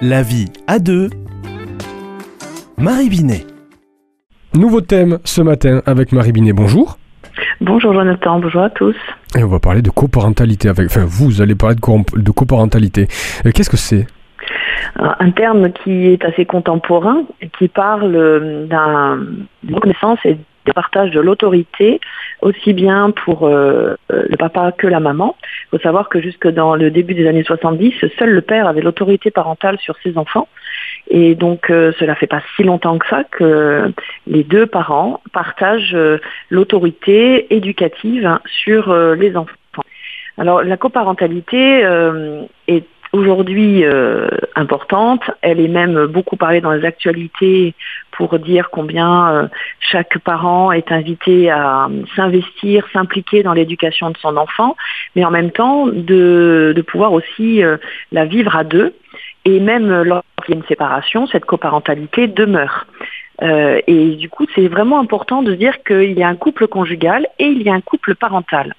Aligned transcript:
La 0.00 0.22
vie 0.22 0.46
à 0.66 0.78
deux. 0.78 1.10
Marie 2.76 3.08
Binet. 3.08 3.44
Nouveau 4.54 4.80
thème 4.80 5.18
ce 5.24 5.42
matin 5.42 5.82
avec 5.86 6.12
Marie 6.12 6.32
Binet. 6.32 6.52
Bonjour. 6.52 6.98
Bonjour 7.60 7.92
Jonathan, 7.92 8.38
bonjour 8.38 8.62
à 8.62 8.70
tous. 8.70 8.94
Et 9.36 9.42
on 9.42 9.48
va 9.48 9.58
parler 9.58 9.82
de 9.82 9.90
coparentalité 9.90 10.68
avec. 10.68 10.86
Enfin, 10.86 11.04
vous 11.06 11.40
allez 11.42 11.54
parler 11.56 11.74
de, 11.74 11.80
co- 11.80 12.04
de 12.14 12.30
coparentalité. 12.30 13.08
Euh, 13.44 13.50
Qu'est-ce 13.52 13.70
que 13.70 13.76
c'est? 13.76 14.06
Euh, 15.00 15.08
Un 15.18 15.30
terme 15.32 15.72
qui 15.72 16.06
est 16.06 16.24
assez 16.24 16.44
contemporain, 16.46 17.22
et 17.40 17.48
qui 17.58 17.66
parle 17.68 18.14
euh, 18.14 18.66
d'un 18.66 19.18
d'une 19.64 19.74
reconnaissance 19.74 20.18
et 20.24 20.38
du 20.68 20.74
partage 20.74 21.10
de 21.10 21.20
l'autorité, 21.20 21.98
aussi 22.42 22.74
bien 22.74 23.10
pour 23.10 23.46
euh, 23.46 23.94
euh, 24.12 24.24
le 24.28 24.36
papa 24.36 24.72
que 24.72 24.86
la 24.86 25.00
maman. 25.00 25.34
Il 25.40 25.68
faut 25.70 25.82
savoir 25.82 26.10
que 26.10 26.20
jusque 26.20 26.46
dans 26.46 26.74
le 26.76 26.90
début 26.90 27.14
des 27.14 27.26
années 27.26 27.42
70, 27.42 27.94
seul 28.18 28.30
le 28.30 28.42
père 28.42 28.66
avait 28.66 28.82
l'autorité 28.82 29.30
parentale 29.30 29.78
sur 29.78 29.96
ses 30.02 30.18
enfants. 30.18 30.46
Et 31.08 31.34
donc 31.34 31.70
euh, 31.70 31.92
cela 31.98 32.14
fait 32.14 32.26
pas 32.26 32.42
si 32.54 32.64
longtemps 32.64 32.98
que 32.98 33.08
ça 33.08 33.24
que 33.24 33.90
les 34.26 34.44
deux 34.44 34.66
parents 34.66 35.22
partagent 35.32 35.94
euh, 35.94 36.18
l'autorité 36.50 37.54
éducative 37.54 38.38
sur 38.46 38.94
les 38.94 39.36
enfants. 39.36 39.56
Alors 40.36 40.62
la 40.62 40.76
coparentalité 40.76 41.80
est 42.68 42.84
aujourd'hui 43.12 43.84
euh, 43.84 44.28
importante. 44.54 45.22
Elle 45.42 45.60
est 45.60 45.68
même 45.68 46.06
beaucoup 46.06 46.36
parlée 46.36 46.60
dans 46.60 46.72
les 46.72 46.84
actualités 46.84 47.74
pour 48.12 48.38
dire 48.38 48.70
combien 48.70 49.30
euh, 49.30 49.48
chaque 49.80 50.18
parent 50.18 50.72
est 50.72 50.90
invité 50.92 51.50
à 51.50 51.88
s'investir, 52.16 52.86
s'impliquer 52.92 53.42
dans 53.42 53.52
l'éducation 53.52 54.10
de 54.10 54.16
son 54.18 54.36
enfant, 54.36 54.76
mais 55.14 55.24
en 55.24 55.30
même 55.30 55.50
temps 55.50 55.86
de, 55.86 56.72
de 56.74 56.82
pouvoir 56.82 57.12
aussi 57.12 57.62
euh, 57.62 57.76
la 58.12 58.24
vivre 58.24 58.56
à 58.56 58.64
deux. 58.64 58.94
Et 59.44 59.60
même 59.60 60.02
lorsqu'il 60.02 60.54
y 60.54 60.58
a 60.58 60.60
une 60.60 60.66
séparation, 60.66 61.26
cette 61.26 61.44
coparentalité 61.44 62.26
demeure. 62.26 62.86
Euh, 63.42 63.80
et 63.86 64.16
du 64.16 64.28
coup, 64.28 64.46
c'est 64.54 64.68
vraiment 64.68 64.98
important 64.98 65.42
de 65.42 65.54
dire 65.54 65.82
qu'il 65.84 66.18
y 66.18 66.22
a 66.22 66.28
un 66.28 66.36
couple 66.36 66.66
conjugal 66.66 67.26
et 67.38 67.46
il 67.46 67.62
y 67.62 67.70
a 67.70 67.74
un 67.74 67.80
couple 67.80 68.14
parental. 68.14 68.74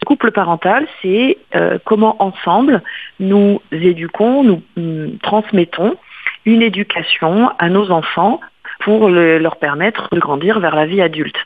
Ce 0.00 0.04
couple 0.04 0.30
parental, 0.30 0.86
c'est 1.02 1.38
euh, 1.54 1.78
comment 1.84 2.22
ensemble 2.22 2.82
nous 3.18 3.60
éduquons, 3.72 4.44
nous 4.44 4.62
hum, 4.76 5.18
transmettons 5.22 5.96
une 6.44 6.62
éducation 6.62 7.50
à 7.58 7.68
nos 7.68 7.90
enfants 7.90 8.40
pour 8.80 9.08
le- 9.08 9.38
leur 9.38 9.56
permettre 9.56 10.08
de 10.12 10.20
grandir 10.20 10.60
vers 10.60 10.76
la 10.76 10.86
vie 10.86 11.00
adulte. 11.00 11.36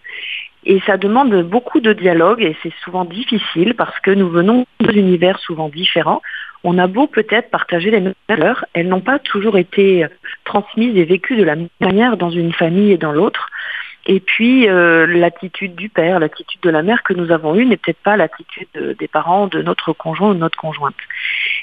Et 0.66 0.80
ça 0.84 0.98
demande 0.98 1.42
beaucoup 1.42 1.80
de 1.80 1.94
dialogue 1.94 2.42
et 2.42 2.54
c'est 2.62 2.72
souvent 2.84 3.06
difficile 3.06 3.74
parce 3.74 3.98
que 4.00 4.10
nous 4.10 4.28
venons 4.28 4.66
d'univers 4.80 5.38
souvent 5.38 5.70
différents. 5.70 6.20
On 6.64 6.76
a 6.76 6.86
beau 6.86 7.06
peut-être 7.06 7.50
partager 7.50 7.90
les 7.90 8.00
mêmes 8.00 8.14
valeurs, 8.28 8.66
elles 8.74 8.88
n'ont 8.88 9.00
pas 9.00 9.18
toujours 9.18 9.56
été 9.56 10.04
euh, 10.04 10.08
transmises 10.44 10.96
et 10.98 11.04
vécues 11.04 11.36
de 11.36 11.44
la 11.44 11.56
même 11.56 11.68
manière 11.80 12.18
dans 12.18 12.28
une 12.30 12.52
famille 12.52 12.92
et 12.92 12.98
dans 12.98 13.12
l'autre. 13.12 13.48
Et 14.12 14.18
puis 14.18 14.68
euh, 14.68 15.06
l'attitude 15.06 15.76
du 15.76 15.88
père, 15.88 16.18
l'attitude 16.18 16.60
de 16.62 16.70
la 16.70 16.82
mère 16.82 17.04
que 17.04 17.14
nous 17.14 17.30
avons 17.30 17.54
eue 17.54 17.64
n'est 17.64 17.76
peut-être 17.76 18.02
pas 18.02 18.16
l'attitude 18.16 18.66
de- 18.74 18.92
des 18.94 19.06
parents 19.06 19.46
de 19.46 19.62
notre 19.62 19.92
conjoint 19.92 20.30
ou 20.30 20.34
de 20.34 20.40
notre 20.40 20.58
conjointe. 20.58 20.96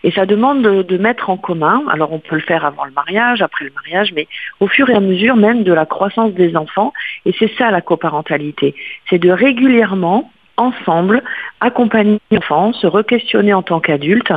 Et 0.05 0.11
ça 0.11 0.25
demande 0.25 0.61
de, 0.61 0.81
de 0.81 0.97
mettre 0.97 1.29
en 1.29 1.35
commun, 1.35 1.83
alors 1.91 2.13
on 2.13 2.19
peut 2.19 2.35
le 2.35 2.41
faire 2.41 2.63
avant 2.63 2.85
le 2.85 2.91
mariage, 2.91 3.41
après 3.41 3.65
le 3.65 3.71
mariage, 3.75 4.13
mais 4.15 4.29
au 4.61 4.67
fur 4.69 4.89
et 4.89 4.93
à 4.95 5.01
mesure 5.01 5.35
même 5.35 5.63
de 5.63 5.73
la 5.73 5.85
croissance 5.85 6.31
des 6.31 6.55
enfants, 6.55 6.93
et 7.25 7.33
c'est 7.37 7.51
ça 7.57 7.69
la 7.69 7.81
coparentalité, 7.81 8.75
c'est 9.09 9.19
de 9.19 9.29
régulièrement 9.29 10.31
ensemble, 10.57 11.23
accompagner 11.61 12.19
l'enfant, 12.31 12.73
se 12.73 12.87
re-questionner 12.87 13.53
en 13.53 13.61
tant 13.61 13.79
qu'adulte, 13.79 14.33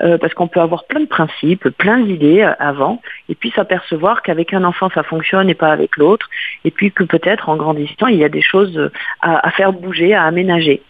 euh, 0.00 0.18
parce 0.18 0.34
qu'on 0.34 0.48
peut 0.48 0.60
avoir 0.60 0.86
plein 0.86 1.00
de 1.00 1.06
principes, 1.06 1.68
plein 1.68 2.00
d'idées 2.00 2.42
euh, 2.42 2.52
avant, 2.58 3.00
et 3.28 3.34
puis 3.34 3.52
s'apercevoir 3.54 4.22
qu'avec 4.22 4.52
un 4.54 4.64
enfant 4.64 4.88
ça 4.94 5.02
fonctionne 5.02 5.48
et 5.48 5.54
pas 5.54 5.70
avec 5.70 5.96
l'autre, 5.96 6.28
et 6.64 6.70
puis 6.70 6.90
que 6.90 7.04
peut-être 7.04 7.48
en 7.48 7.56
grandissant 7.56 8.06
il 8.08 8.16
y 8.16 8.24
a 8.24 8.28
des 8.28 8.42
choses 8.42 8.76
euh, 8.76 8.90
à, 9.20 9.46
à 9.46 9.50
faire 9.50 9.72
bouger, 9.72 10.14
à 10.14 10.24
aménager. 10.24 10.82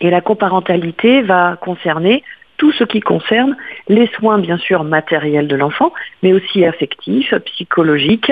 Et 0.00 0.10
la 0.10 0.20
coparentalité 0.20 1.22
va 1.22 1.56
concerner 1.60 2.22
tout 2.60 2.72
ce 2.72 2.84
qui 2.84 3.00
concerne 3.00 3.56
les 3.88 4.06
soins 4.08 4.38
bien 4.38 4.58
sûr 4.58 4.84
matériels 4.84 5.48
de 5.48 5.56
l'enfant, 5.56 5.94
mais 6.22 6.34
aussi 6.34 6.66
affectifs, 6.66 7.34
psychologiques 7.46 8.30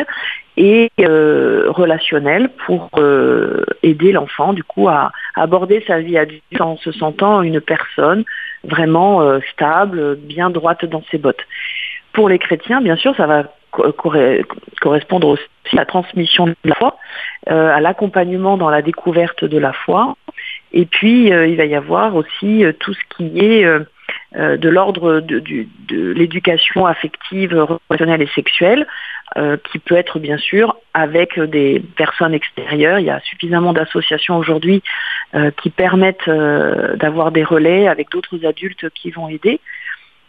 et 0.59 0.91
euh, 1.01 1.65
relationnels 1.69 2.51
pour 2.67 2.91
euh, 2.99 3.65
aider 3.83 4.13
l'enfant 4.13 4.53
du 4.53 4.63
coup 4.63 4.87
à, 4.87 5.13
aborder 5.35 5.83
sa 5.87 6.01
vie 6.01 6.19
adulte 6.19 6.61
en 6.61 6.77
se 6.77 6.93
sentant 6.93 7.41
une 7.41 7.63
personne 7.63 8.25
vraiment 8.65 9.23
euh, 9.23 9.39
stable, 9.51 10.17
bien 10.17 10.51
droite 10.51 10.85
dans 10.85 11.03
ses 11.11 11.17
bottes. 11.17 11.47
Pour 12.13 12.29
les 12.29 12.39
chrétiens, 12.39 12.83
bien 12.83 12.97
sûr, 12.97 13.17
ça 13.17 13.27
va 13.27 13.45
co- 13.71 13.93
corre- 13.93 14.43
correspondre 14.83 15.29
aussi 15.29 15.43
à 15.73 15.77
la 15.77 15.87
transmission 15.87 16.49
de 16.49 16.55
la 16.65 16.75
foi, 16.75 16.99
euh, 17.51 17.75
à 17.75 17.81
l'accompagnement 17.81 18.59
dans 18.59 18.69
la 18.69 18.83
découverte 18.83 19.47
de 19.47 19.57
la 19.57 19.73
foi, 19.73 20.17
et 20.73 20.85
puis 20.85 21.33
euh, 21.33 21.47
il 21.47 21.57
va 21.57 21.65
y 21.65 21.75
avoir 21.75 22.15
aussi 22.15 22.63
tout 22.79 22.93
ce 22.93 23.17
qui 23.17 23.39
est 23.39 23.65
euh, 23.65 23.85
de 24.35 24.69
l'ordre 24.69 25.21
de, 25.21 25.39
de 25.39 26.13
l'éducation 26.13 26.85
affective, 26.87 27.55
relationnelle 27.89 28.23
et 28.23 28.29
sexuelle, 28.35 28.87
euh, 29.37 29.59
qui 29.71 29.79
peut 29.79 29.95
être 29.95 30.19
bien 30.19 30.39
sûr 30.39 30.77
avec 30.95 31.39
des 31.39 31.83
personnes 31.97 32.33
extérieures. 32.33 32.99
Il 32.99 33.05
y 33.05 33.11
a 33.11 33.21
suffisamment 33.21 33.75
d'associations 33.75 34.39
aujourd'hui 34.39 34.83
euh, 35.35 35.51
qui 35.51 35.69
permettent 35.69 36.29
euh, 36.29 36.97
d'avoir 36.97 37.31
des 37.31 37.45
relais 37.45 37.89
avec 37.89 38.11
d'autres 38.11 38.47
adultes 38.47 38.89
qui 38.91 39.11
vont 39.11 39.29
aider. 39.29 39.61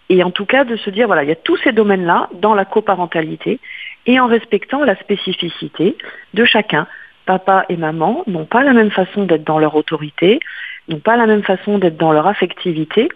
Et 0.09 0.21
en 0.21 0.31
tout 0.31 0.45
cas 0.45 0.65
de 0.65 0.75
se 0.75 0.89
dire, 0.89 1.07
voilà, 1.07 1.23
il 1.23 1.29
y 1.29 1.31
a 1.31 1.37
tous 1.37 1.55
ces 1.63 1.71
domaines-là 1.71 2.29
dans 2.33 2.53
la 2.53 2.65
coparentalité 2.65 3.61
et 4.05 4.19
en 4.19 4.27
respectant 4.27 4.83
la 4.83 4.97
spécificité 4.97 5.95
de 6.33 6.43
chacun. 6.43 6.85
Papa 7.25 7.65
et 7.69 7.77
maman 7.77 8.23
n'ont 8.27 8.45
pas 8.45 8.63
la 8.63 8.73
même 8.73 8.91
façon 8.91 9.23
d'être 9.23 9.45
dans 9.45 9.59
leur 9.59 9.75
autorité, 9.75 10.41
n'ont 10.89 10.99
pas 10.99 11.15
la 11.15 11.25
même 11.25 11.43
façon 11.43 11.77
d'être 11.77 11.97
dans 11.97 12.11
leur 12.11 12.27
affectivité. 12.27 13.07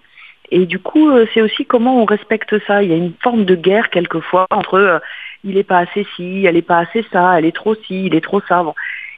Et 0.56 0.68
du 0.68 0.78
coup, 0.78 1.10
euh, 1.10 1.26
c'est 1.34 1.42
aussi 1.42 1.66
comment 1.66 2.00
on 2.00 2.06
respecte 2.06 2.56
ça. 2.68 2.84
Il 2.84 2.92
y 2.92 2.94
a 2.94 2.96
une 2.96 3.14
forme 3.24 3.44
de 3.44 3.56
guerre 3.56 3.90
quelquefois 3.90 4.46
entre 4.52 4.76
euh, 4.76 5.00
il 5.44 5.56
n'est 5.56 5.64
pas 5.64 5.80
assez 5.80 6.06
ci, 6.16 6.46
elle 6.46 6.54
n'est 6.54 6.62
pas 6.62 6.78
assez 6.78 7.04
ça, 7.12 7.40
elle 7.40 7.46
est 7.46 7.56
trop 7.56 7.74
ci, 7.74 8.06
il 8.06 8.14
est 8.14 8.22
trop 8.22 8.40
ça. 8.48 8.64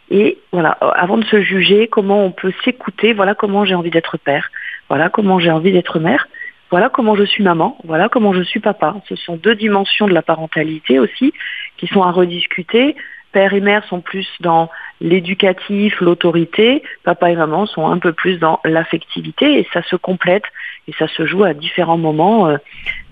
Et 0.09 0.37
voilà, 0.53 0.77
euh, 0.81 0.91
avant 0.95 1.17
de 1.17 1.25
se 1.25 1.41
juger, 1.41 1.89
comment 1.89 2.23
on 2.23 2.31
peut 2.31 2.53
s'écouter, 2.63 3.11
voilà 3.11 3.35
comment 3.35 3.65
j'ai 3.65 3.75
envie 3.75 3.89
d'être 3.89 4.15
père, 4.17 4.49
voilà 4.87 5.09
comment 5.09 5.37
j'ai 5.37 5.51
envie 5.51 5.73
d'être 5.73 5.99
mère, 5.99 6.25
voilà 6.71 6.87
comment 6.87 7.17
je 7.17 7.25
suis 7.25 7.43
maman, 7.43 7.77
voilà 7.83 8.07
comment 8.07 8.31
je 8.31 8.41
suis 8.41 8.61
papa. 8.61 8.95
Ce 9.09 9.17
sont 9.17 9.35
deux 9.35 9.55
dimensions 9.55 10.07
de 10.07 10.13
la 10.13 10.21
parentalité 10.21 10.99
aussi 10.99 11.33
qui 11.75 11.87
sont 11.87 12.01
à 12.01 12.11
rediscuter. 12.11 12.95
Père 13.33 13.53
et 13.53 13.59
mère 13.59 13.83
sont 13.89 13.99
plus 13.99 14.25
dans 14.39 14.69
l'éducatif, 15.01 15.99
l'autorité, 15.99 16.81
papa 17.03 17.29
et 17.29 17.35
maman 17.35 17.65
sont 17.65 17.85
un 17.85 17.99
peu 17.99 18.13
plus 18.13 18.39
dans 18.39 18.61
l'affectivité 18.63 19.59
et 19.59 19.67
ça 19.73 19.83
se 19.83 19.97
complète 19.97 20.45
et 20.87 20.93
ça 20.93 21.07
se 21.07 21.25
joue 21.25 21.43
à 21.43 21.53
différents 21.53 21.97
moments 21.97 22.47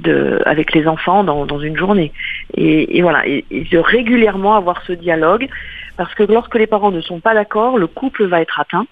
euh, 0.08 0.40
avec 0.46 0.74
les 0.74 0.88
enfants 0.88 1.24
dans, 1.24 1.60
une 1.60 1.78
journée. 1.78 2.12
Et, 2.56 3.02
voilà, 3.02 3.28
et, 3.28 3.46
de 3.50 3.78
régulièrement 3.78 4.56
avoir 4.56 4.84
ce 4.84 4.94
dialogue 4.94 5.50
parce 5.98 6.14
que 6.16 6.24
lorsque 6.24 6.56
les 6.56 6.68
parents 6.68 6.92
ne 6.92 7.02
sont 7.02 7.20
pas 7.20 7.34
d'accord, 7.34 7.78
le 7.78 7.88
couple 7.88 8.26
va 8.26 8.42
être 8.42 8.60
atteint 8.60 8.86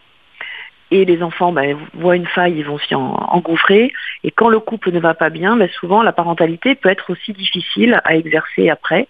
et 0.92 1.06
les 1.06 1.24
enfants 1.24 1.52
ben, 1.54 1.78
voient 1.94 2.16
une 2.16 2.28
faille, 2.28 2.58
ils 2.58 2.66
vont 2.66 2.78
s'y 2.78 2.96
en- 2.96 3.16
engouffrer. 3.30 3.94
Et 4.24 4.32
quand 4.32 4.50
le 4.50 4.60
couple 4.60 4.92
ne 4.92 5.00
va 5.00 5.14
pas 5.14 5.30
bien, 5.30 5.56
ben, 5.56 5.70
souvent 5.80 6.04
la 6.04 6.12
parentalité 6.12 6.76
peut 6.76 6.90
être 6.90 7.12
aussi 7.12 7.34
difficile 7.34 8.02
à 8.04 8.16
exercer 8.16 8.70
après. 8.70 9.08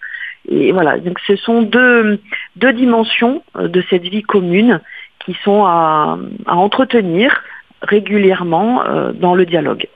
Et 0.48 0.72
voilà, 0.72 0.98
donc 0.98 1.18
ce 1.26 1.36
sont 1.36 1.62
deux, 1.62 2.20
dimensions 2.56 3.42
euh, 3.56 3.68
de 3.68 3.82
cette 3.90 4.02
vie 4.02 4.22
commune 4.22 4.80
qui 5.24 5.36
sont 5.44 5.64
à 5.64 6.18
entretenir 6.46 7.42
régulièrement 7.82 8.84
euh, 8.84 9.12
dans 9.12 9.34
le 9.34 9.46
dialogue. 9.46 9.86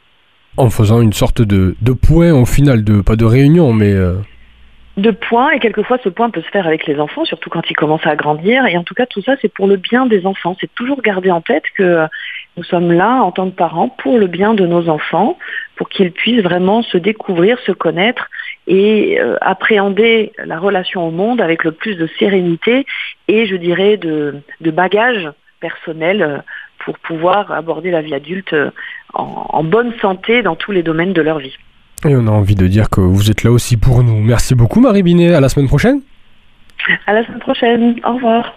En 0.57 0.71
faisant 0.71 1.01
une 1.01 1.13
sorte 1.13 1.43
de, 1.43 1.77
de 1.81 1.93
point 1.93 2.33
au 2.33 2.47
final, 2.47 2.85
de, 2.85 3.01
pas 3.01 3.17
de 3.17 3.25
réunion, 3.25 3.73
mais 3.73 3.93
euh, 3.93 4.15
de 4.97 5.11
points 5.11 5.51
et 5.51 5.59
quelquefois 5.59 5.99
ce 6.03 6.09
point 6.09 6.31
peut 6.31 6.41
se 6.41 6.49
faire 6.49 6.67
avec 6.67 6.87
les 6.87 6.99
enfants, 6.99 7.27
surtout 7.27 7.51
quand 7.51 7.69
ils 7.71 7.77
commencent 7.77 8.07
à 8.07 8.17
grandir. 8.17 8.67
Et 8.67 8.79
en 8.79 8.83
tout 8.83 8.95
cas, 8.95 9.05
tout 9.05 9.21
ça, 9.21 9.35
c'est 9.43 9.53
pour 9.53 9.67
le 9.67 9.77
bien 9.77 10.07
des 10.07 10.25
enfants. 10.25 10.57
C'est 10.59 10.75
toujours 10.75 11.03
garder 11.03 11.31
en 11.31 11.43
tête 11.43 11.65
que 11.77 11.83
euh, 11.83 12.07
nous 12.57 12.65
sommes 12.65 12.91
là 12.93 13.23
en 13.23 13.31
tant 13.31 13.51
que 13.51 13.55
parents 13.55 13.91
pour 13.91 14.19
le 14.19 14.27
bien 14.27 14.55
de 14.55 14.67
nos 14.67 14.89
enfants, 14.89 15.39
pour 15.77 15.91
qu'ils 15.91 16.13
puissent 16.13 16.43
vraiment 16.43 16.83
se 16.83 16.97
découvrir, 16.97 17.59
se 17.61 17.73
connaître 17.73 18.31
et 18.67 19.21
euh, 19.21 19.37
appréhender 19.43 20.33
la 20.43 20.59
relation 20.59 21.07
au 21.07 21.11
monde 21.11 21.43
avec 21.43 21.65
le 21.65 21.73
plus 21.73 21.97
de 21.97 22.09
sérénité 22.19 22.87
et, 23.29 23.47
je 23.47 23.57
dirais, 23.57 23.99
de, 23.99 24.37
de 24.63 24.71
bagage 24.71 25.31
personnel 25.61 26.23
euh, 26.23 26.39
pour 26.87 26.99
pouvoir 27.01 27.51
aborder 27.53 27.91
la 27.91 28.01
vie 28.01 28.15
adulte 28.15 28.55
euh, 28.55 28.71
en, 29.13 29.45
en 29.51 29.65
bonne 29.65 29.93
santé 30.01 30.43
dans 30.43 30.55
tous 30.57 30.73
les 30.73 30.83
domaines 30.83 31.13
de 31.13 31.21
leur 31.21 31.39
vie. 31.41 31.57
et 32.07 32.15
on 32.17 32.27
a 32.29 32.31
envie 32.31 32.55
de 32.55 32.67
dire 32.69 32.89
que 32.89 33.01
vous 33.01 33.31
êtes 33.31 33.43
là 33.43 33.51
aussi 33.51 33.77
pour 33.77 34.03
nous. 34.03 34.19
Merci 34.21 34.55
beaucoup 34.55 34.81
Marie 34.81 35.03
Binet, 35.03 35.35
à 35.35 35.41
la 35.41 35.49
semaine 35.49 35.69
prochaine. 35.69 36.01
À 37.07 37.13
la 37.13 37.25
semaine 37.27 37.41
prochaine. 37.41 38.01
Au 38.05 38.15
revoir. 38.15 38.55